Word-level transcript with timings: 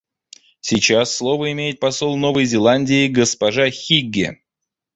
Сейчас 0.61 1.15
слово 1.15 1.51
имеет 1.51 1.79
посол 1.79 2.17
Новой 2.17 2.45
Зеландии 2.45 3.07
госпожа 3.07 3.69
Хигги. 3.69 4.39